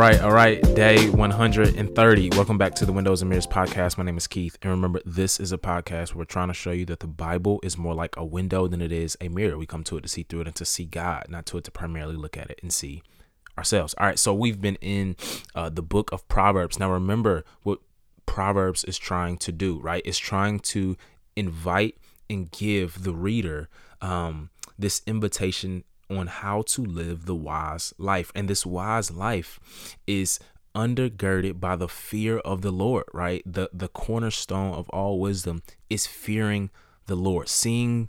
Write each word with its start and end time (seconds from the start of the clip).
right, 0.00 0.22
all 0.22 0.32
right. 0.32 0.62
Day 0.74 1.10
130. 1.10 2.30
Welcome 2.30 2.56
back 2.56 2.74
to 2.76 2.86
the 2.86 2.92
Windows 2.92 3.20
and 3.20 3.28
Mirrors 3.28 3.46
podcast. 3.46 3.98
My 3.98 4.04
name 4.04 4.16
is 4.16 4.26
Keith. 4.26 4.56
And 4.62 4.70
remember, 4.70 5.02
this 5.04 5.38
is 5.38 5.52
a 5.52 5.58
podcast 5.58 6.14
where 6.14 6.20
we're 6.20 6.24
trying 6.24 6.48
to 6.48 6.54
show 6.54 6.70
you 6.70 6.86
that 6.86 7.00
the 7.00 7.06
Bible 7.06 7.60
is 7.62 7.76
more 7.76 7.92
like 7.92 8.16
a 8.16 8.24
window 8.24 8.66
than 8.66 8.80
it 8.80 8.92
is 8.92 9.18
a 9.20 9.28
mirror. 9.28 9.58
We 9.58 9.66
come 9.66 9.84
to 9.84 9.98
it 9.98 10.00
to 10.00 10.08
see 10.08 10.22
through 10.22 10.40
it 10.40 10.46
and 10.46 10.56
to 10.56 10.64
see 10.64 10.86
God, 10.86 11.26
not 11.28 11.44
to 11.46 11.58
it 11.58 11.64
to 11.64 11.70
primarily 11.70 12.16
look 12.16 12.38
at 12.38 12.48
it 12.48 12.60
and 12.62 12.72
see 12.72 13.02
ourselves. 13.58 13.92
All 13.98 14.06
right, 14.06 14.18
so 14.18 14.32
we've 14.32 14.58
been 14.58 14.76
in 14.76 15.16
uh, 15.54 15.68
the 15.68 15.82
book 15.82 16.10
of 16.12 16.26
Proverbs. 16.28 16.78
Now, 16.78 16.90
remember 16.90 17.44
what 17.62 17.80
Proverbs 18.24 18.84
is 18.84 18.96
trying 18.96 19.36
to 19.36 19.52
do, 19.52 19.78
right? 19.80 20.00
It's 20.06 20.16
trying 20.16 20.60
to 20.60 20.96
invite 21.36 21.98
and 22.30 22.50
give 22.50 23.04
the 23.04 23.12
reader 23.12 23.68
um, 24.00 24.48
this 24.78 25.02
invitation 25.06 25.84
on 26.10 26.26
how 26.26 26.62
to 26.62 26.82
live 26.82 27.26
the 27.26 27.34
wise 27.34 27.94
life. 27.98 28.32
And 28.34 28.48
this 28.48 28.66
wise 28.66 29.10
life 29.10 29.60
is 30.06 30.40
undergirded 30.74 31.60
by 31.60 31.76
the 31.76 31.88
fear 31.88 32.38
of 32.38 32.62
the 32.62 32.70
Lord, 32.70 33.04
right? 33.12 33.42
The 33.46 33.70
the 33.72 33.88
cornerstone 33.88 34.74
of 34.74 34.88
all 34.90 35.18
wisdom 35.18 35.62
is 35.88 36.06
fearing 36.06 36.70
the 37.06 37.16
Lord, 37.16 37.48
seeing 37.48 38.08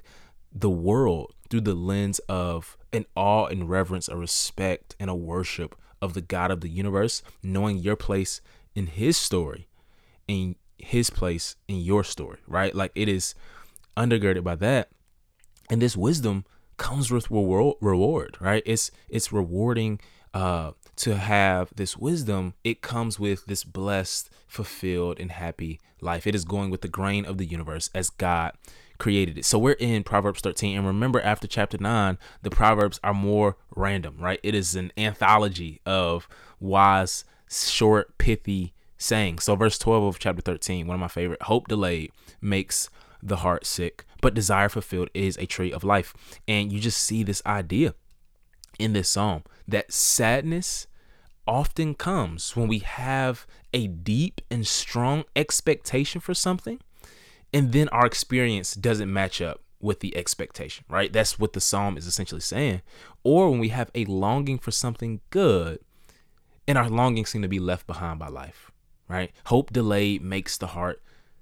the 0.51 0.69
world 0.69 1.33
through 1.49 1.61
the 1.61 1.73
lens 1.73 2.19
of 2.29 2.77
an 2.93 3.05
awe 3.15 3.45
and 3.45 3.69
reverence, 3.69 4.07
a 4.07 4.15
respect 4.15 4.95
and 4.99 5.09
a 5.09 5.15
worship 5.15 5.75
of 6.01 6.13
the 6.13 6.21
God 6.21 6.51
of 6.51 6.61
the 6.61 6.69
universe, 6.69 7.21
knowing 7.43 7.77
your 7.77 7.95
place 7.95 8.41
in 8.75 8.87
his 8.87 9.17
story 9.17 9.67
and 10.27 10.55
his 10.77 11.09
place 11.09 11.55
in 11.67 11.77
your 11.77 12.03
story, 12.03 12.39
right? 12.47 12.73
Like 12.73 12.91
it 12.95 13.07
is 13.07 13.35
undergirded 13.95 14.43
by 14.43 14.55
that. 14.55 14.89
And 15.69 15.81
this 15.81 15.95
wisdom 15.95 16.45
comes 16.81 17.11
with 17.11 17.29
reward, 17.29 18.37
right? 18.41 18.63
It's 18.65 18.89
it's 19.07 19.31
rewarding 19.31 19.99
uh, 20.33 20.71
to 20.97 21.15
have 21.15 21.69
this 21.75 21.95
wisdom. 21.95 22.55
It 22.63 22.81
comes 22.81 23.19
with 23.19 23.45
this 23.45 23.63
blessed, 23.63 24.31
fulfilled, 24.47 25.19
and 25.19 25.31
happy 25.31 25.79
life. 26.01 26.25
It 26.25 26.33
is 26.33 26.43
going 26.43 26.71
with 26.71 26.81
the 26.81 26.87
grain 26.87 27.23
of 27.23 27.37
the 27.37 27.45
universe 27.45 27.91
as 27.93 28.09
God 28.09 28.53
created 28.97 29.37
it. 29.37 29.45
So 29.45 29.59
we're 29.59 29.73
in 29.73 30.03
Proverbs 30.03 30.41
13. 30.41 30.77
And 30.77 30.87
remember, 30.87 31.21
after 31.21 31.47
chapter 31.47 31.77
9, 31.79 32.17
the 32.41 32.49
Proverbs 32.49 32.99
are 33.03 33.13
more 33.13 33.57
random, 33.75 34.17
right? 34.19 34.39
It 34.41 34.55
is 34.55 34.75
an 34.75 34.91
anthology 34.97 35.81
of 35.85 36.27
wise, 36.59 37.25
short, 37.47 38.17
pithy 38.17 38.73
sayings. 38.97 39.43
So, 39.43 39.55
verse 39.55 39.77
12 39.77 40.03
of 40.03 40.19
chapter 40.19 40.41
13, 40.41 40.87
one 40.87 40.95
of 40.95 41.01
my 41.01 41.07
favorite 41.07 41.43
hope 41.43 41.67
delayed 41.67 42.11
makes 42.41 42.89
the 43.21 43.37
heart 43.37 43.65
sick, 43.65 44.05
but 44.21 44.33
desire 44.33 44.69
fulfilled 44.69 45.09
is 45.13 45.37
a 45.37 45.45
tree 45.45 45.71
of 45.71 45.83
life. 45.83 46.13
And 46.47 46.71
you 46.71 46.79
just 46.79 47.01
see 47.01 47.23
this 47.23 47.41
idea 47.45 47.95
in 48.79 48.93
this 48.93 49.09
psalm 49.09 49.43
that 49.67 49.91
sadness 49.91 50.87
often 51.47 51.93
comes 51.95 52.55
when 52.55 52.67
we 52.67 52.79
have 52.79 53.45
a 53.73 53.87
deep 53.87 54.41
and 54.49 54.65
strong 54.65 55.23
expectation 55.35 56.21
for 56.21 56.33
something, 56.33 56.79
and 57.53 57.71
then 57.71 57.89
our 57.89 58.05
experience 58.05 58.75
doesn't 58.75 59.11
match 59.11 59.41
up 59.41 59.61
with 59.79 59.99
the 59.99 60.15
expectation, 60.15 60.85
right? 60.87 61.11
That's 61.11 61.39
what 61.39 61.53
the 61.53 61.61
psalm 61.61 61.97
is 61.97 62.05
essentially 62.05 62.41
saying. 62.41 62.81
Or 63.23 63.49
when 63.49 63.59
we 63.59 63.69
have 63.69 63.89
a 63.95 64.05
longing 64.05 64.59
for 64.59 64.71
something 64.71 65.21
good, 65.31 65.79
and 66.67 66.77
our 66.77 66.89
longings 66.89 67.29
seem 67.29 67.41
to 67.41 67.47
be 67.47 67.59
left 67.59 67.87
behind 67.87 68.19
by 68.19 68.27
life, 68.27 68.71
right? 69.09 69.31
Hope 69.45 69.73
delayed 69.73 70.21
makes 70.21 70.57
the 70.57 70.67
heart 70.67 71.01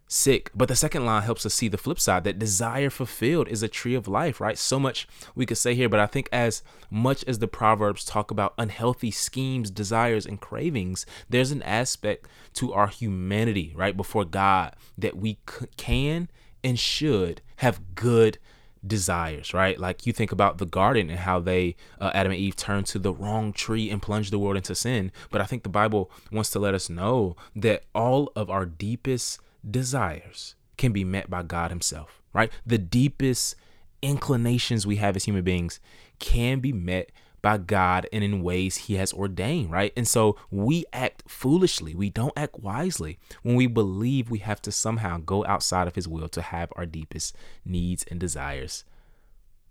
sick. 0.10 0.52
But 0.54 0.68
the 0.68 0.76
second 0.76 1.06
line 1.06 1.22
helps 1.22 1.46
us 1.46 1.54
see 1.54 1.70
the 1.70 1.78
flip 1.78 2.00
side 2.00 2.26
that 2.26 2.40
desire 2.40 2.90
fulfilled 2.90 3.48
is 3.48 3.64
a 3.64 3.70
tree 3.70 3.96
of 3.96 4.08
life, 4.08 4.42
right? 4.42 4.58
So 4.58 4.80
much 4.80 5.08
we 5.36 5.46
could 5.46 5.58
say 5.58 5.76
here, 5.76 5.88
but 5.88 6.02
I 6.02 6.08
think 6.08 6.28
as 6.34 6.62
much 6.90 7.24
as 7.26 7.40
the 7.40 7.48
Proverbs 7.48 8.04
talk 8.04 8.32
about 8.32 8.56
unhealthy 8.58 9.12
schemes, 9.12 9.72
desires, 9.72 10.26
and 10.26 10.42
cravings, 10.42 11.06
there's 11.30 11.52
an 11.52 11.62
aspect 11.62 12.28
to 12.56 12.74
our 12.74 12.88
humanity, 12.88 13.72
right, 13.76 13.96
before 13.96 14.26
God 14.26 14.76
that 14.98 15.16
we 15.16 15.38
can 15.78 16.28
and 16.64 16.78
should 16.78 17.42
have 17.58 17.96
good 17.96 18.40
desires, 18.86 19.54
right? 19.54 19.80
Like 19.80 20.08
you 20.08 20.14
think 20.14 20.32
about 20.32 20.58
the 20.58 20.66
garden 20.66 21.10
and 21.10 21.20
how 21.20 21.40
they, 21.40 21.76
uh, 22.00 22.12
Adam 22.14 22.32
and 22.32 22.42
Eve, 22.42 22.56
turned 22.56 22.88
to 22.88 23.00
the 23.00 23.14
wrong 23.14 23.54
tree 23.54 23.90
and 23.90 24.02
plunged 24.02 24.32
the 24.32 24.40
world 24.40 24.58
into 24.58 24.74
sin. 24.74 25.12
But 25.30 25.42
I 25.42 25.46
think 25.46 25.64
the 25.64 25.70
Bible 25.70 26.10
wants 26.32 26.50
to 26.52 26.60
let 26.60 26.74
us 26.74 26.90
know 26.90 27.36
that 27.56 27.84
all 27.94 28.32
of 28.36 28.50
our 28.50 28.66
deepest 28.66 29.40
desires 29.70 30.56
can 30.78 30.92
be 30.92 31.04
met 31.04 31.30
by 31.30 31.44
God 31.44 31.72
Himself, 31.72 32.22
right? 32.34 32.52
The 32.66 32.78
deepest 32.78 33.56
inclinations 34.02 34.88
we 34.88 34.96
have 34.98 35.16
as 35.16 35.26
human 35.26 35.44
beings 35.44 35.80
can 36.20 36.60
be 36.60 36.72
met 36.72 37.12
by 37.42 37.58
God 37.58 38.08
and 38.12 38.24
in 38.24 38.44
ways 38.44 38.78
He 38.78 38.96
has 38.96 39.14
ordained, 39.14 39.72
right? 39.72 39.94
And 39.96 40.08
so 40.08 40.38
we 40.52 40.86
act 40.92 41.24
foolishly. 41.28 41.96
We 41.96 42.10
don't 42.10 42.34
act 42.36 42.60
wisely 42.60 43.18
when 43.44 43.56
we 43.56 43.68
believe 43.68 44.30
we 44.30 44.40
have 44.40 44.62
to 44.64 44.72
somehow 44.72 45.18
go 45.18 45.46
outside 45.46 45.88
of 45.88 45.96
His 45.96 46.08
will 46.08 46.30
to 46.30 46.42
have 46.42 46.72
our 46.76 46.86
deepest 46.86 47.36
needs 47.66 48.04
and 48.10 48.20
desires 48.20 48.84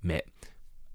met. 0.02 0.26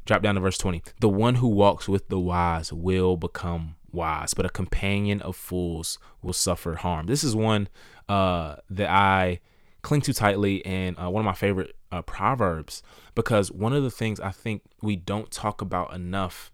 Drop 0.06 0.22
down 0.22 0.36
to 0.36 0.42
verse 0.42 0.58
20. 0.58 0.84
The 1.00 1.10
one 1.10 1.36
who 1.36 1.48
walks 1.48 1.88
with 1.88 2.10
the 2.10 2.20
wise 2.20 2.74
will 2.74 3.16
become 3.16 3.76
wise, 3.94 4.34
but 4.34 4.46
a 4.46 4.50
companion 4.50 5.22
of 5.22 5.36
fools 5.36 5.98
will 6.22 6.34
suffer 6.34 6.76
harm. 6.76 7.06
This 7.06 7.24
is 7.24 7.36
one 7.36 7.70
uh, 8.10 8.58
that 8.70 8.90
I 8.90 9.40
cling 9.82 10.02
to 10.02 10.14
tightly 10.14 10.66
and 10.66 10.98
uh, 10.98 11.10
one 11.10 11.22
of 11.22 11.26
my 11.26 11.34
favorite 11.34 11.76
uh, 11.92 12.02
proverbs 12.02 12.82
because 13.16 13.52
one 13.52 13.74
of 13.74 13.84
the 13.84 13.92
things 13.92 14.20
I 14.20 14.32
think 14.32 14.64
we 14.82 14.96
don't 14.96 15.30
talk 15.30 15.62
about 15.62 15.94
enough, 15.94 16.52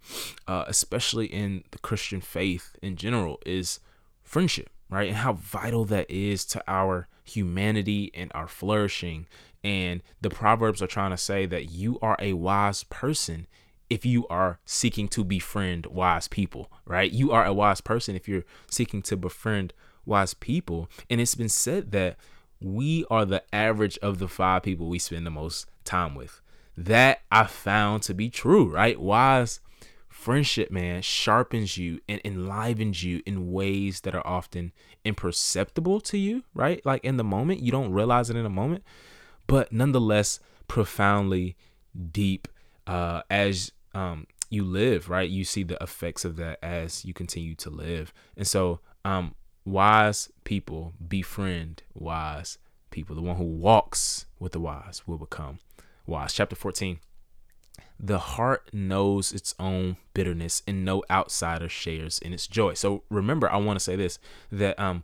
uh, 0.47 0.65
especially 0.67 1.27
in 1.27 1.63
the 1.71 1.79
Christian 1.79 2.21
faith 2.21 2.75
in 2.81 2.97
general, 2.97 3.39
is 3.45 3.79
friendship, 4.23 4.69
right? 4.89 5.07
And 5.07 5.17
how 5.17 5.33
vital 5.33 5.85
that 5.85 6.09
is 6.09 6.43
to 6.45 6.63
our 6.67 7.07
humanity 7.23 8.11
and 8.13 8.31
our 8.33 8.47
flourishing. 8.47 9.27
And 9.63 10.01
the 10.21 10.29
proverbs 10.29 10.81
are 10.81 10.87
trying 10.87 11.11
to 11.11 11.17
say 11.17 11.45
that 11.45 11.69
you 11.69 11.99
are 12.01 12.17
a 12.19 12.33
wise 12.33 12.83
person 12.85 13.47
if 13.89 14.05
you 14.05 14.27
are 14.27 14.59
seeking 14.65 15.07
to 15.09 15.23
befriend 15.23 15.85
wise 15.87 16.27
people, 16.27 16.71
right? 16.85 17.11
You 17.11 17.31
are 17.31 17.45
a 17.45 17.53
wise 17.53 17.81
person 17.81 18.15
if 18.15 18.27
you're 18.27 18.45
seeking 18.69 19.01
to 19.03 19.17
befriend 19.17 19.73
wise 20.05 20.33
people. 20.33 20.89
And 21.09 21.19
it's 21.19 21.35
been 21.35 21.49
said 21.49 21.91
that 21.91 22.17
we 22.61 23.05
are 23.09 23.25
the 23.25 23.43
average 23.53 23.97
of 23.99 24.19
the 24.19 24.27
five 24.27 24.63
people 24.63 24.87
we 24.87 24.99
spend 24.99 25.25
the 25.25 25.31
most 25.31 25.67
time 25.85 26.15
with. 26.15 26.41
That 26.77 27.21
I 27.31 27.45
found 27.45 28.03
to 28.03 28.13
be 28.13 28.29
true, 28.29 28.69
right? 28.69 28.99
Wise 28.99 29.59
friendship, 30.07 30.69
man, 30.69 31.01
sharpens 31.01 31.77
you 31.77 32.01
and 32.09 32.19
enlivens 32.25 33.03
you 33.03 33.21
in 33.25 33.51
ways 33.51 34.01
that 34.01 34.13
are 34.13 34.25
often 34.27 34.73
imperceptible 35.05 36.01
to 36.01 36.17
you, 36.17 36.43
right? 36.53 36.85
Like 36.85 37.03
in 37.05 37.17
the 37.17 37.23
moment, 37.23 37.61
you 37.61 37.71
don't 37.71 37.93
realize 37.93 38.29
it 38.29 38.35
in 38.35 38.45
a 38.45 38.49
moment, 38.49 38.83
but 39.47 39.71
nonetheless, 39.71 40.39
profoundly 40.67 41.55
deep 42.11 42.47
uh, 42.85 43.21
as 43.29 43.71
um, 43.93 44.27
you 44.49 44.63
live, 44.63 45.09
right? 45.09 45.29
You 45.29 45.43
see 45.43 45.63
the 45.63 45.81
effects 45.81 46.25
of 46.25 46.35
that 46.37 46.59
as 46.63 47.05
you 47.05 47.13
continue 47.13 47.55
to 47.55 47.69
live. 47.69 48.13
And 48.35 48.47
so, 48.47 48.79
um, 49.05 49.35
wise 49.65 50.29
people 50.43 50.93
befriend 51.07 51.83
wise 51.93 52.57
people. 52.89 53.15
The 53.15 53.21
one 53.21 53.37
who 53.37 53.43
walks 53.43 54.25
with 54.39 54.51
the 54.51 54.59
wise 54.59 55.07
will 55.07 55.17
become 55.17 55.59
wise. 56.05 56.33
Chapter 56.33 56.55
14. 56.55 56.99
The 58.01 58.19
heart 58.19 58.69
knows 58.73 59.33
its 59.33 59.53
own 59.59 59.97
bitterness, 60.13 60.63
and 60.65 60.85
no 60.85 61.03
outsider 61.11 61.67
shares 61.67 62.17
in 62.19 62.33
its 62.33 62.47
joy. 62.47 62.73
So 62.73 63.03
remember, 63.09 63.51
I 63.51 63.57
want 63.57 63.77
to 63.77 63.83
say 63.83 63.97
this 63.97 64.19
that 64.51 64.79
um, 64.79 65.03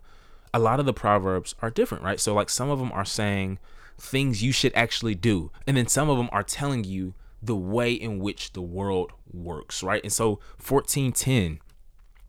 a 0.54 0.58
lot 0.58 0.80
of 0.80 0.86
the 0.86 0.94
proverbs 0.94 1.54
are 1.60 1.70
different, 1.70 2.02
right? 2.02 2.18
So 2.18 2.34
like 2.34 2.48
some 2.48 2.70
of 2.70 2.78
them 2.78 2.90
are 2.92 3.04
saying 3.04 3.58
things 3.98 4.42
you 4.42 4.52
should 4.52 4.72
actually 4.74 5.14
do, 5.14 5.50
and 5.66 5.76
then 5.76 5.86
some 5.86 6.08
of 6.08 6.16
them 6.16 6.30
are 6.32 6.42
telling 6.42 6.84
you 6.84 7.14
the 7.46 7.56
way 7.56 7.92
in 7.92 8.18
which 8.18 8.52
the 8.52 8.62
world 8.62 9.12
works, 9.32 9.82
right? 9.82 10.02
And 10.02 10.12
so 10.12 10.40
1410 10.58 11.60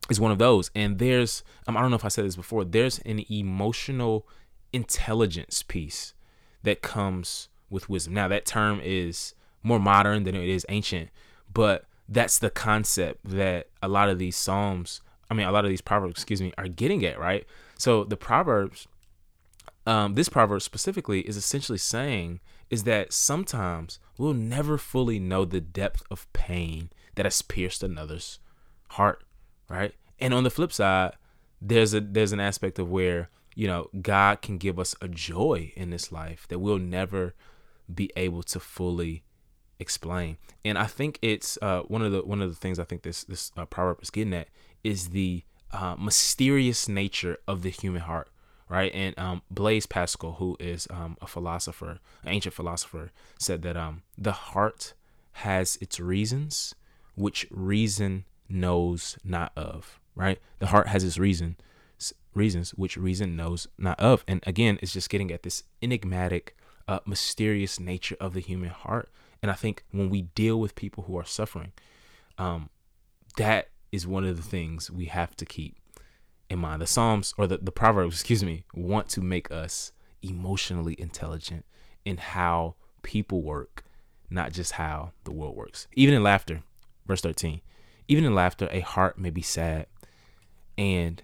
is 0.10 0.19
one 0.19 0.31
of 0.31 0.38
those. 0.38 0.69
And 0.75 1.00
there's, 1.00 1.44
um, 1.68 1.75
I 1.75 1.81
don't 1.81 1.90
know 1.90 1.96
if 1.96 2.06
I 2.06 2.10
said 2.10 2.25
this 2.25 2.36
before, 2.36 2.64
there's 2.64 3.00
an 3.00 3.24
emotional 3.30 4.28
intelligence 4.72 5.64
piece 5.64 6.14
that 6.64 6.81
comes 6.81 7.50
with 7.69 7.90
wisdom. 7.90 8.14
Now, 8.14 8.28
that 8.28 8.46
term 8.46 8.80
is 8.84 9.34
more 9.64 9.80
modern 9.80 10.24
than 10.24 10.36
it 10.36 10.48
is 10.48 10.66
ancient, 10.69 11.10
but 11.52 11.86
that's 12.08 12.40
the 12.40 12.50
concept 12.50 13.19
that 13.25 13.68
a 13.81 13.88
lot 13.88 14.10
of 14.10 14.19
these 14.19 14.36
Psalms, 14.36 15.02
I 15.30 15.34
mean, 15.34 15.48
a 15.48 15.52
lot 15.52 15.66
of 15.66 15.69
these 15.69 15.81
Proverbs, 15.81 16.14
excuse 16.14 16.42
me, 16.42 16.54
are 16.58 16.68
getting 16.68 17.04
at, 17.06 17.19
right? 17.19 17.46
So 17.78 18.04
the 18.04 18.18
Proverbs, 18.18 18.88
um, 19.88 20.16
this 20.16 20.28
proverb 20.28 20.62
specifically 20.62 21.22
is 21.22 21.38
essentially 21.38 21.78
saying 21.78 22.42
is 22.69 22.84
that 22.84 23.14
sometimes 23.14 24.00
we'll 24.18 24.34
never 24.34 24.78
fully 24.78 25.19
know 25.19 25.46
the 25.46 25.62
depth 25.62 26.04
of 26.12 26.31
pain 26.34 26.90
that 27.16 27.25
has 27.25 27.42
pierced 27.42 27.84
another's 27.84 28.40
heart, 28.90 29.24
right? 29.69 29.94
And 30.19 30.34
on 30.34 30.44
the 30.44 30.50
flip 30.50 30.72
side, 30.72 31.14
there's 31.62 31.94
a 31.94 32.02
there's 32.02 32.31
an 32.31 32.40
aspect 32.40 32.80
of 32.80 32.90
where 32.90 33.30
you 33.56 33.68
know 33.68 33.90
God 34.02 34.42
can 34.42 34.58
give 34.58 34.80
us 34.80 34.96
a 35.02 35.08
joy 35.08 35.72
in 35.75 35.90
this 35.90 36.12
life 36.12 36.48
that 36.50 36.60
we'll 36.60 36.78
never 36.78 37.34
be 37.94 38.12
able 38.16 38.44
to 38.44 38.60
fully 38.60 39.24
explain. 39.80 40.38
And 40.66 40.78
I 40.78 40.86
think 40.86 41.19
it's 41.22 41.58
uh, 41.62 41.81
one 41.81 42.02
of 42.02 42.12
the 42.12 42.22
one 42.22 42.42
of 42.42 42.50
the 42.50 42.56
things 42.56 42.80
I 42.80 42.84
think 42.84 43.04
this 43.04 43.24
this 43.24 43.52
uh, 43.58 43.66
proverb 43.66 44.00
is 44.02 44.10
getting 44.10 44.34
at 44.34 44.50
is 44.84 45.10
the 45.10 45.44
uh, 45.72 45.96
mysterious 45.98 46.88
nature 46.88 47.38
of 47.48 47.62
the 47.62 47.69
human 47.69 48.02
heart, 48.02 48.30
right? 48.69 48.92
And 48.94 49.18
um, 49.18 49.42
Blaise 49.50 49.86
Pascal, 49.86 50.34
who 50.34 50.58
is 50.60 50.88
um, 50.90 51.18
a 51.22 51.28
philosopher, 51.28 52.00
an 52.24 52.30
ancient 52.30 52.54
philosopher, 52.54 53.12
said 53.40 53.62
that 53.62 53.78
um, 53.78 54.04
the 54.18 54.31
heart 54.31 54.94
has 55.34 55.78
its 55.81 56.00
reasons, 56.00 56.75
which 57.16 57.48
reason 57.50 58.25
knows 58.50 59.18
not 59.24 59.52
of, 59.56 60.00
right? 60.16 60.40
The 60.60 60.68
heart 60.68 60.88
has 60.88 61.04
its 61.04 61.18
reason, 61.18 61.58
reasons 62.34 62.72
which 62.72 62.98
reason 62.98 63.36
knows 63.36 63.68
not 63.78 64.00
of. 64.00 64.24
And 64.28 64.44
again, 64.46 64.80
it's 64.81 64.94
just 64.94 65.10
getting 65.10 65.31
at 65.31 65.44
this 65.44 65.64
enigmatic, 65.81 66.56
uh, 66.88 67.00
mysterious 67.06 67.80
nature 67.80 68.18
of 68.19 68.34
the 68.34 68.40
human 68.40 68.69
heart. 68.69 69.10
And 69.42 69.52
I 69.52 69.56
think 69.56 69.84
when 69.92 70.10
we 70.10 70.24
deal 70.24 70.60
with 70.60 70.75
people 70.75 71.04
who 71.06 71.18
are 71.18 71.25
suffering, 71.25 71.72
um, 72.38 72.69
that 73.38 73.69
is 73.92 74.08
one 74.08 74.25
of 74.25 74.36
the 74.36 74.44
things 74.44 74.92
we 74.92 75.06
have 75.06 75.36
to 75.38 75.46
keep 75.46 75.78
in 76.49 76.59
mind. 76.59 76.81
The 76.81 76.88
Psalms 76.88 77.33
or 77.38 77.47
the, 77.47 77.57
the 77.57 77.71
Proverbs, 77.71 78.15
excuse 78.21 78.44
me, 78.44 78.63
want 78.73 79.09
to 79.09 79.21
make 79.21 79.51
us 79.51 79.91
emotionally 80.21 80.95
intelligent 80.99 81.65
in 82.05 82.17
how 82.17 82.75
people 83.03 83.41
work, 83.41 83.83
not 84.29 84.51
just 84.51 84.73
how 84.73 85.11
the 85.23 85.31
world 85.31 85.55
works. 85.55 85.88
Even 85.94 86.15
in 86.15 86.23
laughter, 86.23 86.63
verse 87.05 87.21
13, 87.21 87.61
even 88.07 88.23
in 88.23 88.35
laughter, 88.35 88.67
a 88.71 88.79
heart 88.79 89.17
may 89.17 89.29
be 89.29 89.41
sad 89.41 89.88
and 90.77 91.23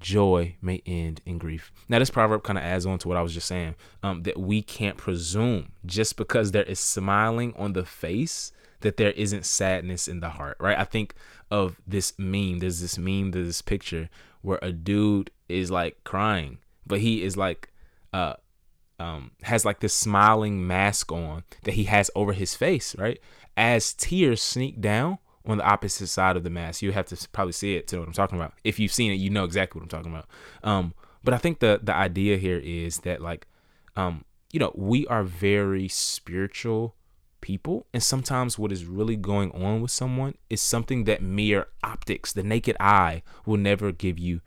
joy 0.00 0.56
may 0.60 0.82
end 0.86 1.20
in 1.24 1.38
grief. 1.38 1.72
Now, 1.88 1.98
this 1.98 2.10
proverb 2.10 2.42
kind 2.42 2.58
of 2.58 2.64
adds 2.64 2.86
on 2.86 2.98
to 2.98 3.08
what 3.08 3.16
I 3.16 3.22
was 3.22 3.32
just 3.32 3.48
saying 3.48 3.74
um, 4.02 4.22
that 4.24 4.38
we 4.38 4.62
can't 4.62 4.96
presume 4.96 5.72
just 5.86 6.16
because 6.16 6.50
there 6.50 6.64
is 6.64 6.78
smiling 6.78 7.54
on 7.56 7.72
the 7.72 7.84
face 7.84 8.52
that 8.84 8.96
there 8.96 9.10
isn't 9.12 9.44
sadness 9.44 10.06
in 10.06 10.20
the 10.20 10.28
heart, 10.28 10.56
right? 10.60 10.78
I 10.78 10.84
think 10.84 11.14
of 11.50 11.80
this 11.86 12.12
meme. 12.18 12.60
There's 12.60 12.80
this 12.80 12.96
meme, 12.96 13.32
there's 13.32 13.48
this 13.48 13.62
picture 13.62 14.08
where 14.42 14.60
a 14.62 14.72
dude 14.72 15.30
is 15.48 15.70
like 15.70 16.04
crying, 16.04 16.58
but 16.86 17.00
he 17.00 17.22
is 17.22 17.36
like, 17.36 17.72
uh, 18.12 18.34
um, 19.00 19.32
has 19.42 19.64
like 19.64 19.80
this 19.80 19.94
smiling 19.94 20.66
mask 20.66 21.10
on 21.10 21.42
that 21.64 21.74
he 21.74 21.84
has 21.84 22.10
over 22.14 22.32
his 22.32 22.54
face, 22.54 22.94
right? 22.96 23.18
As 23.56 23.92
tears 23.92 24.42
sneak 24.42 24.80
down 24.80 25.18
on 25.46 25.58
the 25.58 25.64
opposite 25.64 26.06
side 26.06 26.36
of 26.36 26.44
the 26.44 26.50
mask, 26.50 26.82
you 26.82 26.92
have 26.92 27.06
to 27.06 27.28
probably 27.32 27.52
see 27.52 27.74
it 27.76 27.88
to 27.88 27.96
know 27.96 28.00
what 28.02 28.08
I'm 28.08 28.14
talking 28.14 28.38
about. 28.38 28.54
If 28.62 28.78
you've 28.78 28.92
seen 28.92 29.10
it, 29.10 29.16
you 29.16 29.30
know 29.30 29.44
exactly 29.44 29.80
what 29.80 29.84
I'm 29.84 29.88
talking 29.88 30.12
about. 30.12 30.28
Um, 30.62 30.94
but 31.24 31.34
I 31.34 31.38
think 31.38 31.58
the 31.58 31.80
the 31.82 31.94
idea 31.94 32.36
here 32.36 32.58
is 32.58 32.98
that 32.98 33.20
like, 33.20 33.46
um, 33.96 34.24
you 34.52 34.60
know, 34.60 34.72
we 34.74 35.06
are 35.06 35.24
very 35.24 35.88
spiritual 35.88 36.94
people. 37.44 37.86
And 37.92 38.02
sometimes 38.02 38.58
what 38.58 38.72
is 38.72 38.86
really 38.86 39.16
going 39.16 39.52
on 39.52 39.82
with 39.82 39.90
someone 39.90 40.34
is 40.48 40.62
something 40.62 41.04
that 41.04 41.22
mere 41.22 41.66
optics, 41.82 42.32
the 42.32 42.42
naked 42.42 42.74
eye, 42.80 43.22
will 43.44 43.58
never 43.58 43.92
give 43.92 44.18
you 44.18 44.40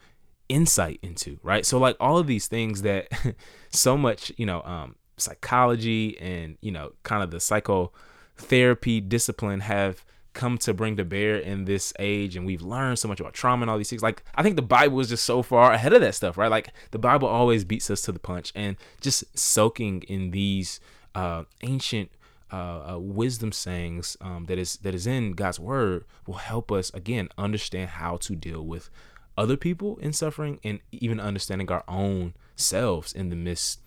insight 0.49 0.99
into, 1.03 1.39
right? 1.43 1.63
So 1.63 1.77
like 1.77 1.95
all 1.99 2.17
of 2.17 2.25
these 2.25 2.47
things 2.47 2.81
that 2.81 3.07
so 3.69 3.97
much, 3.97 4.31
you 4.35 4.47
know, 4.47 4.63
um, 4.63 4.95
psychology 5.15 6.17
and, 6.19 6.57
you 6.59 6.71
know, 6.71 6.93
kind 7.03 7.21
of 7.21 7.29
the 7.29 7.39
psychotherapy 7.39 8.99
discipline 8.99 9.59
have 9.59 10.03
come 10.33 10.57
to 10.57 10.73
bring 10.73 10.97
to 10.97 11.05
bear 11.05 11.37
in 11.37 11.65
this 11.65 11.93
age 11.99 12.35
and 12.35 12.45
we've 12.45 12.61
learned 12.61 12.97
so 12.97 13.07
much 13.07 13.19
about 13.19 13.33
trauma 13.33 13.63
and 13.63 13.71
all 13.71 13.77
these 13.79 13.89
things 13.89 14.03
like 14.03 14.23
i 14.35 14.43
think 14.43 14.55
the 14.55 14.61
bible 14.61 14.99
is 14.99 15.09
just 15.09 15.23
so 15.23 15.41
far 15.41 15.71
ahead 15.71 15.93
of 15.93 15.99
that 15.99 16.13
stuff 16.13 16.37
right 16.37 16.51
like 16.51 16.69
the 16.91 16.99
bible 16.99 17.27
always 17.27 17.65
beats 17.65 17.89
us 17.89 18.01
to 18.01 18.11
the 18.11 18.19
punch 18.19 18.51
and 18.53 18.77
just 19.01 19.23
soaking 19.35 20.03
in 20.03 20.29
these 20.29 20.79
uh, 21.15 21.43
ancient 21.63 22.11
uh, 22.51 22.93
uh, 22.93 22.97
wisdom 22.99 23.51
sayings 23.51 24.15
um, 24.21 24.45
that 24.45 24.57
is 24.57 24.77
that 24.77 24.95
is 24.95 25.05
in 25.05 25.33
God's 25.33 25.59
word 25.59 26.05
will 26.25 26.35
help 26.35 26.71
us 26.71 26.89
again 26.93 27.29
understand 27.37 27.89
how 27.91 28.17
to 28.17 28.35
deal 28.35 28.65
with 28.65 28.89
other 29.37 29.57
people 29.57 29.97
in 29.97 30.13
suffering 30.13 30.59
and 30.63 30.79
even 30.91 31.19
understanding 31.19 31.69
our 31.69 31.83
own 31.87 32.33
selves 32.55 33.13
in 33.13 33.29
the 33.29 33.35
midst 33.35 33.81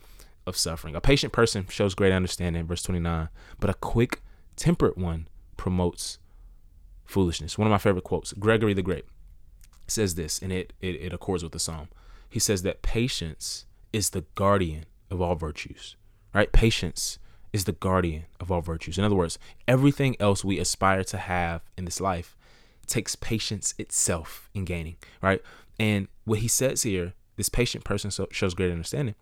of 0.47 0.57
suffering. 0.57 0.95
A 0.95 1.01
patient 1.01 1.33
person 1.33 1.67
shows 1.69 1.95
great 1.95 2.13
understanding, 2.13 2.67
verse 2.67 2.83
29, 2.83 3.29
but 3.59 3.71
a 3.71 3.75
quick 3.75 4.23
tempered 4.57 4.97
one 4.97 5.29
promotes 5.57 6.19
foolishness. 7.05 7.59
One 7.59 7.67
of 7.67 7.73
my 7.73 7.79
favorite 7.79 8.05
quotes, 8.05 8.33
Gregory 8.35 8.75
the 8.75 8.83
Great 8.83 9.05
says 9.87 10.15
this, 10.15 10.39
and 10.41 10.53
it, 10.53 10.73
it, 10.81 10.97
it 10.97 11.13
accords 11.13 11.43
with 11.43 11.53
the 11.53 11.59
psalm. 11.59 11.89
He 12.29 12.39
says 12.39 12.63
that 12.63 12.83
patience 12.83 13.67
is 13.93 14.11
the 14.11 14.25
guardian 14.37 14.85
of 15.11 15.21
all 15.21 15.35
virtues, 15.35 15.97
right? 16.33 16.53
Patience 16.53 17.19
is 17.53 17.65
the 17.65 17.73
guardian 17.73 18.25
of 18.39 18.51
all 18.51 18.61
virtues. 18.61 18.99
In 18.99 19.05
other 19.05 19.15
words, 19.15 19.39
everything 19.67 20.17
else 20.21 20.45
we 20.45 20.59
aspire 20.59 21.05
to 21.05 21.17
have 21.17 21.63
in 21.77 21.85
this 21.85 22.01
life 22.01 22.37
takes 22.87 23.17
patience 23.17 23.75
itself 23.79 24.49
in 24.55 24.65
gaining, 24.65 24.97
right? 25.23 25.43
And 25.79 26.09
what 26.25 26.41
he 26.41 26.49
says 26.49 26.83
here, 26.83 27.15
this 27.37 27.49
patient 27.49 27.85
person 27.85 28.11
shows 28.31 28.55
great 28.55 28.71
understanding. 28.71 29.15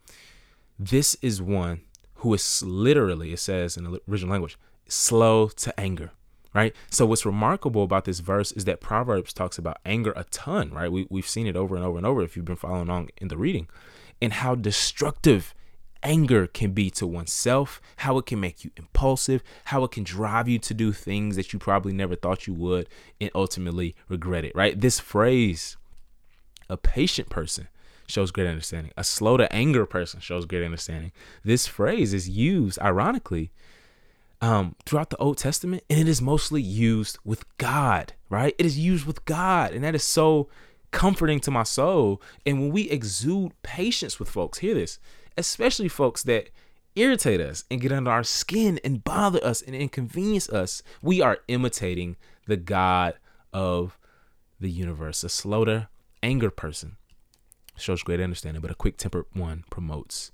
This 0.77 1.15
is 1.21 1.41
one 1.41 1.81
who 2.15 2.33
is 2.33 2.63
literally, 2.63 3.31
it 3.31 3.39
says 3.39 3.77
in 3.77 3.85
the 3.85 4.01
original 4.09 4.31
language, 4.31 4.57
slow 4.87 5.47
to 5.47 5.79
anger, 5.79 6.11
right? 6.53 6.75
So 6.89 7.05
what's 7.05 7.25
remarkable 7.25 7.83
about 7.83 8.05
this 8.05 8.19
verse 8.19 8.51
is 8.51 8.65
that 8.65 8.81
Proverbs 8.81 9.33
talks 9.33 9.57
about 9.57 9.77
anger 9.85 10.13
a 10.15 10.25
ton, 10.25 10.71
right? 10.71 10.91
We, 10.91 11.07
we've 11.09 11.27
seen 11.27 11.47
it 11.47 11.55
over 11.55 11.75
and 11.75 11.85
over 11.85 11.97
and 11.97 12.05
over 12.05 12.21
if 12.21 12.35
you've 12.35 12.45
been 12.45 12.55
following 12.55 12.89
along 12.89 13.09
in 13.17 13.29
the 13.29 13.37
reading, 13.37 13.67
and 14.21 14.33
how 14.33 14.55
destructive 14.55 15.53
anger 16.03 16.47
can 16.47 16.71
be 16.71 16.89
to 16.91 17.07
oneself, 17.07 17.81
how 17.97 18.17
it 18.17 18.25
can 18.25 18.39
make 18.39 18.63
you 18.63 18.71
impulsive, 18.77 19.43
how 19.65 19.83
it 19.83 19.91
can 19.91 20.03
drive 20.03 20.47
you 20.47 20.59
to 20.59 20.73
do 20.73 20.91
things 20.91 21.35
that 21.35 21.53
you 21.53 21.59
probably 21.59 21.93
never 21.93 22.15
thought 22.15 22.47
you 22.47 22.53
would 22.53 22.87
and 23.19 23.29
ultimately 23.35 23.95
regret 24.07 24.45
it, 24.45 24.55
right? 24.55 24.79
This 24.79 24.99
phrase, 24.99 25.77
a 26.69 26.77
patient 26.77 27.29
person 27.29 27.67
shows 28.07 28.31
great 28.31 28.47
understanding, 28.47 28.91
a 28.97 29.03
slow 29.03 29.37
to 29.37 29.51
anger 29.53 29.85
person 29.85 30.19
shows 30.19 30.45
great 30.45 30.65
understanding. 30.65 31.11
This 31.43 31.67
phrase 31.67 32.13
is 32.13 32.27
used, 32.29 32.79
ironically, 32.79 33.51
um, 34.41 34.75
throughout 34.85 35.09
the 35.09 35.17
Old 35.17 35.37
Testament, 35.37 35.83
and 35.89 35.99
it 35.99 36.07
is 36.07 36.21
mostly 36.21 36.61
used 36.61 37.17
with 37.23 37.45
God, 37.57 38.13
right? 38.29 38.55
It 38.57 38.65
is 38.65 38.79
used 38.79 39.05
with 39.05 39.25
God, 39.25 39.73
and 39.73 39.83
that 39.83 39.95
is 39.95 40.03
so 40.03 40.49
comforting 40.91 41.39
to 41.41 41.51
my 41.51 41.63
soul. 41.63 42.21
And 42.45 42.59
when 42.59 42.71
we 42.71 42.89
exude 42.89 43.51
patience 43.63 44.19
with 44.19 44.29
folks, 44.29 44.59
hear 44.59 44.73
this 44.73 44.99
especially 45.39 45.87
folks 45.87 46.21
that 46.23 46.49
irritate 46.95 47.39
us 47.39 47.63
and 47.71 47.79
get 47.79 47.91
under 47.91 48.11
our 48.11 48.23
skin 48.23 48.79
and 48.83 49.03
bother 49.03 49.43
us 49.43 49.61
and 49.61 49.75
inconvenience 49.75 50.49
us, 50.49 50.83
we 51.01 51.21
are 51.21 51.39
imitating 51.47 52.17
the 52.45 52.57
God 52.57 53.15
of 53.53 53.97
the 54.59 54.69
universe. 54.69 55.23
A 55.23 55.29
slow 55.29 55.63
to 55.65 55.87
anger 56.21 56.51
person 56.51 56.97
shows 57.77 58.03
great 58.03 58.19
understanding, 58.19 58.61
but 58.61 58.69
a 58.69 58.75
quick 58.75 58.97
tempered 58.97 59.25
one 59.33 59.63
promotes 59.69 60.31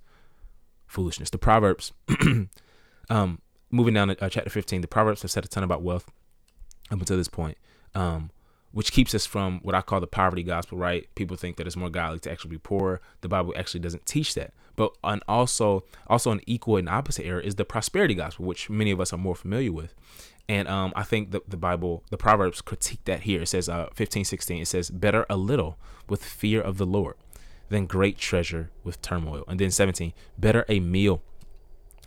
foolishness. 0.88 1.30
The 1.30 1.38
Proverbs, 1.38 1.94
um, 3.10 3.42
moving 3.70 3.94
down 3.94 4.08
to 4.08 4.26
uh, 4.26 4.30
chapter 4.30 4.50
15, 4.50 4.82
the 4.82 4.88
Proverbs 4.88 5.22
have 5.22 5.32
said 5.32 5.46
a 5.46 5.48
ton 5.48 5.64
about 5.64 5.84
wealth 5.84 6.12
up 6.90 7.00
until 7.00 7.18
this 7.18 7.28
point. 7.28 7.58
Um, 7.94 8.32
which 8.76 8.92
keeps 8.92 9.16
us 9.16 9.26
from 9.26 9.62
what 9.64 9.74
I 9.74 9.80
call 9.80 10.02
the 10.02 10.06
poverty 10.06 10.44
gospel, 10.44 10.78
right? 10.78 11.08
People 11.16 11.38
think 11.38 11.56
that 11.56 11.66
it's 11.66 11.78
more 11.78 11.90
godly 11.90 12.20
to 12.20 12.30
actually 12.30 12.50
be 12.50 12.58
poor. 12.58 13.00
The 13.22 13.30
Bible 13.30 13.54
actually 13.56 13.80
doesn't 13.80 14.06
teach 14.06 14.34
that. 14.34 14.52
But 14.76 14.92
and 15.02 15.24
also 15.30 15.86
also 16.08 16.32
an 16.32 16.42
equal 16.46 16.76
and 16.76 16.90
opposite 16.90 17.26
error 17.26 17.40
is 17.40 17.56
the 17.56 17.64
prosperity 17.64 18.16
gospel, 18.16 18.46
which 18.46 18.70
many 18.70 18.92
of 18.92 19.00
us 19.00 19.14
are 19.14 19.18
more 19.18 19.34
familiar 19.34 19.72
with. 19.72 19.96
And 20.50 20.68
um, 20.68 20.92
I 20.94 21.04
think 21.04 21.32
the, 21.32 21.40
the 21.48 21.56
Bible, 21.56 22.04
the 22.10 22.18
Proverbs 22.18 22.60
critique 22.60 23.00
that 23.06 23.22
here. 23.22 23.44
It 23.44 23.48
says 23.48 23.70
uh, 23.70 23.88
15, 23.94 24.26
16, 24.26 24.64
it 24.64 24.66
says, 24.66 24.90
better 24.90 25.26
a 25.30 25.38
little 25.38 25.78
with 26.10 26.22
fear 26.22 26.60
of 26.60 26.78
the 26.78 26.86
Lord 26.86 27.16
than 27.70 27.86
great 27.86 28.18
treasure 28.18 28.72
with 28.84 29.02
turmoil. 29.02 29.46
And 29.48 29.58
then 29.58 29.72
17, 29.72 30.12
better 30.38 30.66
a 30.68 30.82
meal 30.82 31.22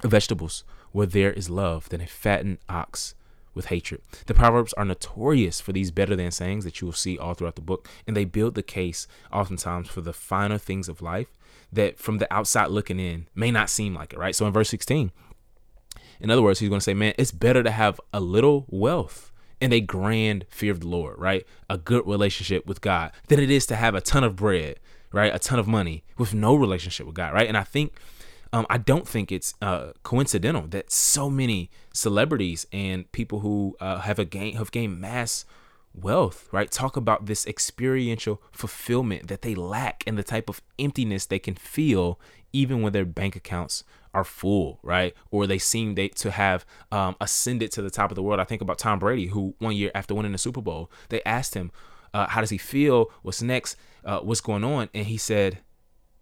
of 0.05 0.11
vegetables 0.11 0.65
where 0.93 1.07
there 1.07 1.33
is 1.33 1.49
love 1.49 1.89
than 1.89 2.03
a 2.03 2.07
fattened 2.07 2.59
ox 2.69 3.15
with 3.59 3.67
hatred. 3.67 4.01
The 4.27 4.35
Proverbs 4.35 4.73
are 4.75 4.85
notorious 4.85 5.61
for 5.61 5.73
these 5.73 5.91
better 5.91 6.15
than 6.15 6.31
sayings 6.31 6.65
that 6.65 6.81
you 6.81 6.87
will 6.87 6.95
see 6.95 7.19
all 7.19 7.35
throughout 7.35 7.57
the 7.57 7.61
book, 7.61 7.89
and 8.07 8.17
they 8.17 8.25
build 8.25 8.55
the 8.55 8.63
case 8.63 9.09
oftentimes 9.33 9.89
for 9.89 10.01
the 10.01 10.13
finer 10.13 10.59
things 10.59 10.89
of 10.89 11.03
life 11.03 11.27
that 11.73 11.99
from 11.99 12.19
the 12.19 12.33
outside 12.33 12.71
looking 12.71 13.01
in 13.01 13.27
may 13.35 13.51
not 13.51 13.69
seem 13.69 13.95
like 13.95 14.13
it, 14.13 14.19
right? 14.19 14.37
So 14.37 14.47
in 14.47 14.53
verse 14.53 14.71
16, 14.71 15.11
in 16.21 16.31
other 16.31 16.41
words, 16.41 16.61
he's 16.61 16.69
going 16.69 16.79
to 16.79 16.85
say, 16.85 16.95
man, 16.95 17.15
it's 17.19 17.33
better 17.33 17.65
to 17.65 17.71
have 17.73 18.01
a 18.13 18.21
little 18.21 18.65
wealth 18.69 19.33
and 19.61 19.73
a 19.73 19.81
grand 19.81 20.47
fear 20.49 20.71
of 20.71 20.81
the 20.81 20.89
Lord, 20.89 21.19
right? 21.19 21.45
A 21.69 21.77
good 21.77 22.07
relationship 22.07 22.65
with 22.65 22.81
God 22.81 23.11
than 23.27 23.41
it 23.41 23.51
is 23.51 23.67
to 23.67 23.75
have 23.75 23.97
a 23.97 24.01
ton 24.01 24.23
of 24.23 24.37
bread, 24.37 24.79
right? 25.13 25.35
A 25.35 25.41
ton 25.41 25.59
of 25.59 25.67
money 25.67 26.05
with 26.17 26.33
no 26.33 26.55
relationship 26.55 27.07
with 27.07 27.17
God, 27.17 27.35
right? 27.35 27.49
And 27.49 27.57
I 27.57 27.65
think 27.65 27.93
um, 28.53 28.67
I 28.71 28.79
don't 28.79 29.07
think 29.07 29.31
it's 29.31 29.55
uh, 29.61 29.93
coincidental 30.03 30.67
that 30.69 30.91
so 30.91 31.29
many 31.31 31.71
celebrities 31.93 32.67
and 32.73 33.11
people 33.13 33.41
who 33.41 33.77
uh, 33.81 34.01
have 34.01 34.19
a 34.19 34.25
gain 34.25 34.57
have 34.57 34.71
gained 34.71 35.01
mass 35.01 35.45
wealth, 35.95 36.49
right? 36.53 36.71
Talk 36.71 36.97
about 36.97 37.27
this 37.27 37.47
experiential 37.47 38.43
fulfillment 38.53 39.29
that 39.29 39.43
they 39.43 39.55
lack 39.55 40.05
and 40.07 40.17
the 40.17 40.23
type 40.23 40.49
of 40.49 40.63
emptiness 40.79 41.27
they 41.27 41.39
can 41.39 41.55
feel 41.55 42.21
even 42.53 42.83
when 42.83 42.93
their 42.93 43.05
bank 43.05 43.37
accounts 43.37 43.85
are 44.15 44.25
full, 44.25 44.79
right? 44.83 45.15
Or 45.31 45.47
they 45.47 45.59
seem 45.59 45.95
they 45.95 46.09
to 46.09 46.31
have 46.31 46.65
um, 46.91 47.17
ascended 47.21 47.73
to 47.73 47.83
the 47.83 47.91
top 47.91 48.11
of 48.11 48.15
the 48.15 48.23
world. 48.23 48.41
I 48.41 48.45
think 48.45 48.63
about 48.63 48.79
Tom 48.79 48.99
Brady, 48.99 49.27
who 49.27 49.55
one 49.59 49.77
year 49.77 49.91
after 49.95 50.15
winning 50.15 50.33
the 50.33 50.39
Super 50.39 50.63
Bowl, 50.63 50.91
they 51.11 51.23
asked 51.25 51.55
him, 51.55 51.71
uh, 52.15 52.29
"How 52.29 52.41
does 52.41 52.51
he 52.51 52.59
feel? 52.59 53.11
What's 53.23 53.43
next?" 53.43 53.77
uh, 54.05 54.21
what's 54.21 54.41
going 54.41 54.65
on, 54.65 54.89
and 54.95 55.07
he 55.07 55.19
said, 55.19 55.59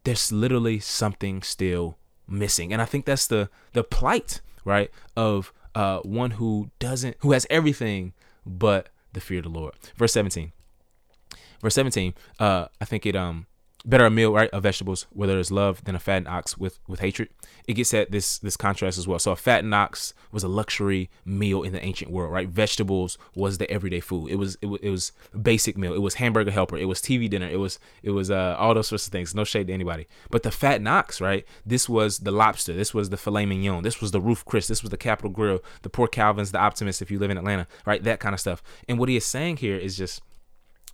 "There's 0.04 0.33
literally 0.33 0.80
something 0.80 1.42
still 1.42 1.99
missing," 2.28 2.73
and 2.73 2.80
I 2.80 2.85
think 2.85 3.04
that's 3.04 3.26
the 3.26 3.49
the 3.73 3.85
plight, 3.85 4.40
right, 4.64 4.90
of 5.16 5.52
uh, 5.75 6.00
one 6.00 6.33
who 6.33 6.71
doesn't, 6.78 7.16
who 7.21 7.33
has 7.33 7.47
everything 7.50 8.14
but 8.45 8.88
the 9.12 9.21
fear 9.21 9.38
of 9.38 9.45
the 9.45 9.50
Lord. 9.50 9.75
Verse 9.97 10.12
17. 10.12 10.52
Verse 11.61 11.75
17. 11.75 12.14
Uh, 12.38 12.66
I 12.80 12.85
think 12.85 13.06
it 13.06 13.16
um 13.16 13.47
better 13.87 14.05
a 14.05 14.11
meal, 14.11 14.33
right, 14.33 14.50
of 14.50 14.64
vegetables, 14.64 15.07
whether 15.12 15.38
it's 15.38 15.50
love, 15.50 15.85
than 15.85 15.95
a 15.95 16.00
fattened 16.00 16.28
ox 16.28 16.59
with 16.59 16.81
with 16.88 17.00
hatred. 17.00 17.28
It 17.66 17.75
gets 17.75 17.95
at 17.95 18.11
this 18.11 18.38
this 18.38 18.57
contrast 18.57 18.99
as 18.99 19.09
well. 19.09 19.19
So 19.19 19.31
a 19.31 19.37
fattened 19.37 19.75
ox 19.75 20.12
was 20.33 20.43
a 20.43 20.49
luxury 20.49 21.09
meal 21.25 21.62
in 21.62 21.73
the 21.73 21.83
ancient 21.83 22.11
world, 22.11 22.33
right? 22.33 22.49
Vegetables 22.49 23.16
was 23.35 23.59
the 23.59 23.71
everyday 23.71 24.00
food. 24.00 24.31
It 24.31 24.37
was 24.37 24.59
it 24.61 24.66
was, 24.66 24.81
it 24.83 24.90
was 24.90 25.12
basic 25.40 25.78
meal. 25.78 25.95
It 25.95 26.02
was 26.02 26.14
hamburger 26.14 26.50
helper. 26.50 26.76
It 26.76 26.87
was 26.87 27.00
TV 27.00 27.31
dinner. 27.31 27.49
It 27.49 27.59
was 27.59 27.78
it 28.02 28.11
was 28.11 28.31
uh, 28.31 28.57
all 28.59 28.75
those 28.75 28.88
sorts 28.88 29.07
of 29.07 29.12
things. 29.12 29.35
No 29.35 29.45
shade 29.45 29.69
to 29.69 29.73
anybody. 29.73 30.07
But 30.31 30.43
the 30.43 30.50
fattened 30.50 30.88
ox, 30.88 31.21
right? 31.21 31.47
This 31.64 31.88
was 31.88 32.19
the 32.19 32.33
lobster. 32.33 32.73
This 32.73 32.93
was 32.93 33.11
the 33.11 33.16
filet 33.16 33.47
mignon. 33.47 33.83
This 33.83 34.00
was 34.00 34.11
the 34.11 34.21
Ruth's 34.21 34.43
Chris. 34.43 34.66
This 34.66 34.83
was 34.83 34.90
the 34.90 34.97
Capital 34.97 35.31
Grille 35.31 35.61
The 35.83 35.90
poor 35.90 36.09
Calvin's, 36.09 36.52
the 36.52 36.59
Optimist. 36.59 37.00
If 37.02 37.11
you 37.11 37.19
live 37.19 37.31
in 37.31 37.38
Atlanta, 37.38 37.66
right? 37.87 38.02
That 38.02 38.21
kind 38.21 38.35
of 38.35 38.40
stuff. 38.40 38.62
And 38.88 38.99
what 38.99 39.09
he 39.09 39.16
is 39.16 39.25
saying 39.25 39.59
here 39.59 39.76
is 39.76 39.97
just 39.97 40.23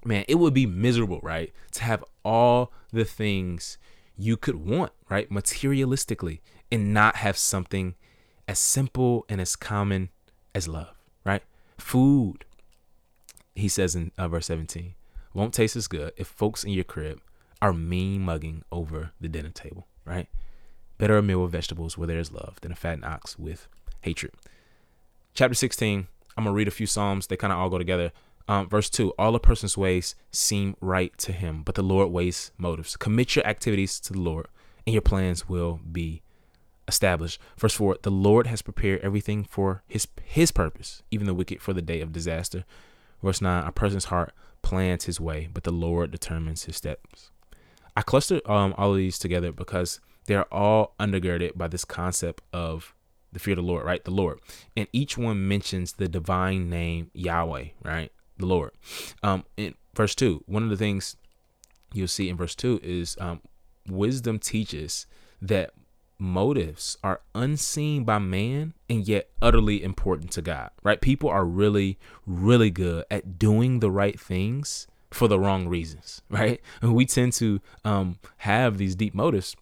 man, 0.04 0.24
it 0.28 0.36
would 0.36 0.54
be 0.54 0.66
miserable, 0.66 1.20
right? 1.22 1.52
To 1.72 1.84
have 1.84 2.04
all 2.24 2.72
the 2.92 3.04
things 3.04 3.78
you 4.16 4.36
could 4.36 4.56
want, 4.56 4.92
right? 5.08 5.30
Materialistically, 5.30 6.40
and 6.70 6.94
not 6.94 7.16
have 7.16 7.36
something 7.36 7.94
as 8.48 8.58
simple 8.58 9.24
and 9.28 9.40
as 9.40 9.56
common 9.56 10.10
as 10.54 10.68
love, 10.68 10.96
right? 11.24 11.42
Food, 11.78 12.44
he 13.54 13.68
says 13.68 13.94
in 13.94 14.12
uh, 14.18 14.28
verse 14.28 14.46
17, 14.46 14.94
won't 15.34 15.54
taste 15.54 15.76
as 15.76 15.88
good 15.88 16.12
if 16.16 16.26
folks 16.26 16.64
in 16.64 16.72
your 16.72 16.84
crib 16.84 17.20
are 17.60 17.72
mean 17.72 18.22
mugging 18.22 18.64
over 18.70 19.12
the 19.20 19.28
dinner 19.28 19.50
table, 19.50 19.86
right? 20.04 20.28
Better 20.98 21.16
a 21.16 21.22
meal 21.22 21.42
with 21.42 21.52
vegetables 21.52 21.96
where 21.96 22.06
there's 22.06 22.32
love 22.32 22.60
than 22.60 22.72
a 22.72 22.76
fattened 22.76 23.04
ox 23.04 23.38
with 23.38 23.68
hatred. 24.02 24.32
Chapter 25.34 25.54
16, 25.54 26.06
I'm 26.36 26.44
going 26.44 26.52
to 26.52 26.56
read 26.56 26.68
a 26.68 26.72
few 26.72 26.86
Psalms. 26.86 27.26
They 27.26 27.36
kind 27.36 27.52
of 27.52 27.58
all 27.58 27.70
go 27.70 27.78
together. 27.78 28.12
Um, 28.48 28.68
verse 28.68 28.90
2 28.90 29.10
All 29.18 29.34
a 29.34 29.40
person's 29.40 29.76
ways 29.76 30.14
seem 30.30 30.76
right 30.80 31.16
to 31.18 31.32
him, 31.32 31.62
but 31.62 31.74
the 31.74 31.82
Lord 31.82 32.10
weighs 32.10 32.52
motives. 32.58 32.96
Commit 32.96 33.36
your 33.36 33.46
activities 33.46 34.00
to 34.00 34.12
the 34.12 34.20
Lord, 34.20 34.46
and 34.86 34.92
your 34.92 35.02
plans 35.02 35.48
will 35.48 35.80
be 35.90 36.22
established. 36.88 37.40
Verse 37.56 37.74
4 37.74 37.98
The 38.02 38.10
Lord 38.10 38.46
has 38.46 38.62
prepared 38.62 39.00
everything 39.00 39.44
for 39.44 39.82
his, 39.86 40.06
his 40.24 40.52
purpose, 40.52 41.02
even 41.10 41.26
the 41.26 41.34
wicked 41.34 41.60
for 41.60 41.72
the 41.72 41.82
day 41.82 42.00
of 42.00 42.12
disaster. 42.12 42.64
Verse 43.22 43.40
9 43.40 43.66
A 43.66 43.72
person's 43.72 44.06
heart 44.06 44.34
plans 44.62 45.04
his 45.04 45.20
way, 45.20 45.48
but 45.52 45.64
the 45.64 45.72
Lord 45.72 46.10
determines 46.10 46.64
his 46.64 46.76
steps. 46.76 47.30
I 47.96 48.02
clustered 48.02 48.46
um, 48.48 48.74
all 48.78 48.92
of 48.92 48.96
these 48.96 49.18
together 49.18 49.52
because 49.52 50.00
they're 50.26 50.52
all 50.52 50.94
undergirded 50.98 51.56
by 51.56 51.68
this 51.68 51.84
concept 51.84 52.42
of 52.52 52.94
the 53.32 53.38
fear 53.38 53.52
of 53.52 53.56
the 53.56 53.62
Lord, 53.62 53.84
right? 53.84 54.04
The 54.04 54.10
Lord. 54.10 54.40
And 54.76 54.86
each 54.92 55.18
one 55.18 55.48
mentions 55.48 55.94
the 55.94 56.08
divine 56.08 56.70
name 56.70 57.10
Yahweh, 57.12 57.68
right? 57.82 58.12
The 58.42 58.46
Lord. 58.46 58.72
Um, 59.22 59.44
in 59.56 59.74
verse 59.94 60.14
2, 60.14 60.44
one 60.46 60.62
of 60.62 60.70
the 60.70 60.76
things 60.76 61.16
you'll 61.94 62.08
see 62.08 62.28
in 62.28 62.36
verse 62.36 62.54
2 62.54 62.80
is 62.82 63.16
um, 63.20 63.40
wisdom 63.88 64.38
teaches 64.38 65.06
that 65.40 65.72
motives 66.18 66.96
are 67.02 67.20
unseen 67.34 68.04
by 68.04 68.18
man 68.18 68.74
and 68.88 69.08
yet 69.08 69.28
utterly 69.40 69.82
important 69.82 70.30
to 70.32 70.42
God, 70.42 70.70
right? 70.82 71.00
People 71.00 71.28
are 71.28 71.44
really, 71.44 71.98
really 72.26 72.70
good 72.70 73.04
at 73.10 73.38
doing 73.38 73.80
the 73.80 73.90
right 73.90 74.18
things 74.18 74.86
for 75.10 75.28
the 75.28 75.38
wrong 75.38 75.68
reasons, 75.68 76.22
right? 76.30 76.60
And 76.80 76.94
we 76.94 77.06
tend 77.06 77.32
to 77.34 77.60
um, 77.84 78.18
have 78.38 78.78
these 78.78 78.94
deep 78.94 79.14
motives 79.14 79.56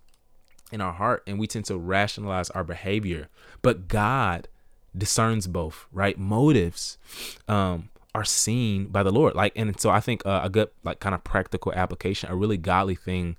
in 0.70 0.80
our 0.80 0.92
heart 0.92 1.22
and 1.26 1.38
we 1.38 1.46
tend 1.46 1.64
to 1.66 1.78
rationalize 1.78 2.50
our 2.50 2.64
behavior, 2.64 3.28
but 3.62 3.88
God 3.88 4.48
discerns 4.96 5.46
both, 5.46 5.86
right? 5.92 6.18
Motives 6.18 6.98
um, 7.48 7.90
are 8.14 8.24
seen 8.24 8.86
by 8.86 9.02
the 9.02 9.12
Lord. 9.12 9.34
Like, 9.34 9.52
and 9.56 9.78
so 9.80 9.90
I 9.90 10.00
think 10.00 10.24
uh, 10.26 10.40
a 10.42 10.50
good, 10.50 10.68
like, 10.82 11.00
kind 11.00 11.14
of 11.14 11.22
practical 11.22 11.72
application, 11.72 12.30
a 12.30 12.36
really 12.36 12.56
godly 12.56 12.94
thing 12.94 13.36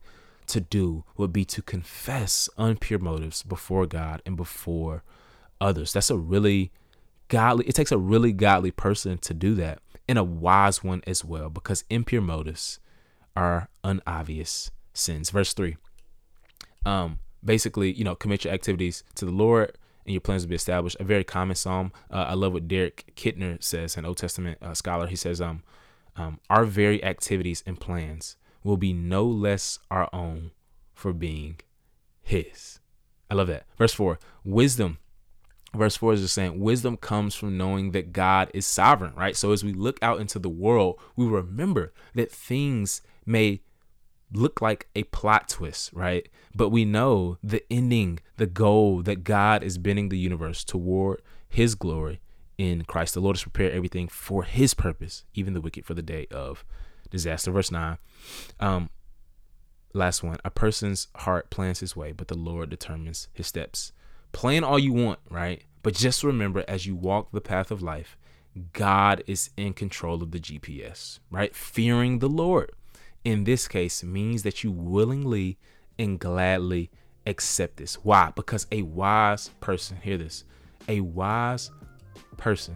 to 0.48 0.60
do 0.60 1.04
would 1.18 1.32
be 1.32 1.46
to 1.46 1.62
confess 1.62 2.50
unpure 2.58 3.00
motives 3.00 3.44
before 3.44 3.86
God 3.86 4.22
and 4.26 4.36
before 4.36 5.04
others. 5.60 5.94
That's 5.94 6.10
a 6.10 6.18
really 6.18 6.72
godly, 7.28 7.66
it 7.68 7.76
takes 7.76 7.92
a 7.92 7.98
really 7.98 8.34
godly 8.34 8.72
person 8.72 9.18
to 9.20 9.34
do 9.34 9.56
that 9.56 9.80
and 10.08 10.18
a 10.18 10.24
wise 10.24 10.84
one 10.84 11.02
as 11.08 11.24
well, 11.24 11.50
because 11.50 11.86
impure 11.90 12.22
motives 12.22 12.80
are 13.36 13.70
unobvious 13.84 14.72
sins. 14.94 15.30
Verse 15.30 15.54
three. 15.54 15.78
Um, 16.86 17.20
basically, 17.44 17.94
you 17.94 18.04
know, 18.04 18.16
commit 18.16 18.44
your 18.44 18.54
activities 18.54 19.04
to 19.16 19.26
the 19.26 19.32
Lord 19.32 19.78
and 20.06 20.14
your 20.14 20.22
plans 20.22 20.44
will 20.44 20.50
be 20.50 20.56
established. 20.56 20.98
A 21.00 21.04
very 21.04 21.24
common 21.24 21.56
psalm. 21.56 21.92
Uh, 22.10 22.26
I 22.30 22.34
love 22.34 22.54
what 22.54 22.68
Derek 22.68 23.14
Kidner 23.16 23.62
says, 23.62 23.98
an 23.98 24.06
Old 24.06 24.18
Testament 24.18 24.58
uh, 24.62 24.74
scholar. 24.74 25.08
He 25.08 25.16
says, 25.16 25.42
um, 25.42 25.64
um, 26.16 26.40
our 26.50 26.66
very 26.66 27.04
activities 27.04 27.64
and 27.66 27.80
plans 27.80 28.38
will 28.64 28.78
be 28.78 28.94
no 28.94 29.26
less 29.26 29.80
our 29.90 30.10
own 30.14 30.52
for 30.94 31.14
being 31.14 31.60
His. 32.22 32.80
I 33.30 33.34
love 33.34 33.48
that. 33.48 33.66
Verse 33.78 33.94
4 33.94 34.20
Wisdom. 34.44 34.98
Verse 35.74 35.96
4 35.96 36.14
is 36.14 36.22
just 36.22 36.36
saying, 36.36 36.60
wisdom 36.60 36.98
comes 36.98 37.34
from 37.34 37.58
knowing 37.58 37.92
that 37.92 38.12
God 38.12 38.52
is 38.54 38.66
sovereign, 38.66 39.14
right? 39.16 39.38
So 39.38 39.54
as 39.54 39.64
we 39.64 39.72
look 39.72 39.98
out 40.02 40.20
into 40.20 40.38
the 40.38 40.50
world, 40.50 41.00
we 41.16 41.26
remember 41.26 41.94
that 42.14 42.30
things 42.30 43.02
may 43.26 43.62
look 44.34 44.62
like 44.62 44.88
a 44.96 45.04
plot 45.04 45.50
twist, 45.50 45.92
right? 45.94 46.28
But 46.56 46.70
we 46.70 46.86
know 46.86 47.38
the 47.44 47.64
ending, 47.72 48.20
the 48.38 48.48
goal 48.48 49.02
that 49.04 49.24
God 49.24 49.64
is 49.64 49.78
bending 49.78 50.10
the 50.10 50.18
universe 50.18 50.64
toward 50.64 51.22
his 51.48 51.76
glory 51.76 52.22
in 52.58 52.84
Christ. 52.84 53.14
The 53.14 53.22
Lord 53.22 53.36
has 53.36 53.44
prepared 53.44 53.74
everything 53.74 54.08
for 54.08 54.44
his 54.44 54.74
purpose, 54.74 55.24
even 55.34 55.54
the 55.54 55.62
wicked 55.62 55.86
for 55.86 55.94
the 55.94 56.02
day 56.02 56.28
of 56.32 56.64
disaster. 57.10 57.52
Verse 57.52 57.72
9. 57.72 57.98
Um, 58.60 58.90
last 59.94 60.24
one. 60.24 60.38
A 60.46 60.50
person's 60.50 61.08
heart 61.16 61.50
plans 61.50 61.80
his 61.80 61.96
way, 61.96 62.12
but 62.12 62.28
the 62.28 62.38
Lord 62.38 62.70
determines 62.70 63.28
his 63.34 63.48
steps. 63.48 63.92
Plan 64.32 64.64
all 64.64 64.80
you 64.80 64.94
want, 64.94 65.20
right? 65.30 65.64
But 65.84 65.96
just 65.96 66.24
remember 66.24 66.64
as 66.68 66.86
you 66.86 66.96
walk 66.96 67.32
the 67.32 67.42
path 67.42 67.72
of 67.72 67.82
life, 67.82 68.18
God 68.74 69.24
is 69.28 69.50
in 69.58 69.74
control 69.74 70.22
of 70.22 70.32
the 70.32 70.40
GPS, 70.40 71.20
right? 71.30 71.56
Fearing 71.56 72.20
the 72.20 72.30
Lord 72.30 72.72
in 73.24 73.44
this 73.44 73.68
case 73.68 74.04
means 74.04 74.44
that 74.44 74.64
you 74.64 74.72
willingly 74.72 75.58
and 76.00 76.20
gladly 76.20 76.90
accept 77.26 77.78
this. 77.78 77.96
Why? 77.96 78.32
Because 78.36 78.68
a 78.72 78.82
wise 78.82 79.50
person, 79.60 79.98
hear 80.02 80.18
this, 80.18 80.44
a 80.88 81.02
wise 81.02 81.72
person 82.38 82.76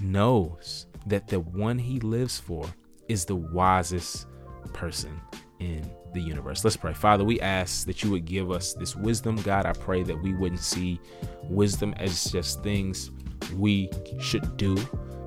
knows 0.00 0.86
that 1.06 1.28
the 1.28 1.40
one 1.40 1.78
he 1.78 2.00
lives 2.00 2.38
for 2.38 2.66
is 3.08 3.24
the 3.24 3.36
wisest 3.36 4.26
person 4.72 5.20
in 5.60 5.90
the 6.12 6.20
universe. 6.20 6.64
Let's 6.64 6.76
pray. 6.76 6.94
Father, 6.94 7.24
we 7.24 7.40
ask 7.40 7.86
that 7.86 8.02
you 8.02 8.10
would 8.10 8.24
give 8.24 8.50
us 8.50 8.74
this 8.74 8.94
wisdom. 8.96 9.36
God, 9.36 9.66
I 9.66 9.72
pray 9.72 10.02
that 10.02 10.20
we 10.22 10.34
wouldn't 10.34 10.60
see 10.60 11.00
wisdom 11.44 11.94
as 11.98 12.24
just 12.24 12.62
things 12.62 13.10
we 13.56 13.90
should 14.20 14.56
do, 14.56 14.76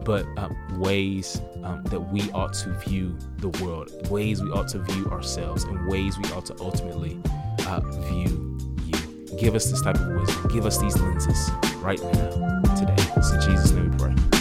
but 0.08 0.26
um, 0.38 0.56
ways 0.80 1.42
um, 1.64 1.84
that 1.84 2.00
we 2.00 2.32
ought 2.32 2.54
to 2.54 2.70
view 2.88 3.14
the 3.40 3.50
world, 3.62 4.10
ways 4.10 4.42
we 4.42 4.50
ought 4.52 4.70
to 4.70 4.80
view 4.80 5.06
ourselves, 5.08 5.66
and 5.66 5.86
ways 5.90 6.18
we 6.18 6.24
ought 6.32 6.46
to 6.46 6.56
ultimately 6.62 7.20
uh, 7.68 7.82
view 7.82 8.58
you. 8.86 9.38
Give 9.38 9.54
us 9.54 9.70
this 9.70 9.82
type 9.82 10.00
of 10.00 10.08
wisdom. 10.08 10.48
Give 10.48 10.66
us 10.66 10.78
these 10.78 10.98
lenses 10.98 11.52
right 11.80 12.02
now, 12.02 12.62
today. 12.76 12.96
In 13.18 13.42
Jesus' 13.42 13.72
name 13.72 13.92
we 13.92 13.98
pray. 13.98 14.37